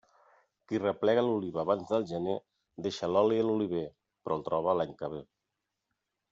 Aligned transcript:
Qui 0.69 0.79
replega 0.79 1.23
l'oliva 1.27 1.61
abans 1.63 1.91
del 1.91 2.07
gener 2.13 2.39
deixa 2.87 3.11
l'oli 3.13 3.39
a 3.43 3.47
l'oliver, 3.47 3.85
però 4.25 4.41
el 4.41 4.45
troba 4.51 4.77
l'any 4.81 4.99
que 5.03 5.15
ve. 5.17 5.25